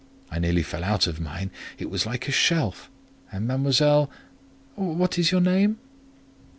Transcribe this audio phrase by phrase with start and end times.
[0.31, 2.89] I nearly fell out of mine; it was like a shelf.
[3.31, 5.77] And Mademoiselle—what is your name?"